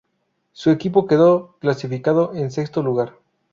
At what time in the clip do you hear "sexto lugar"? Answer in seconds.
2.49-3.13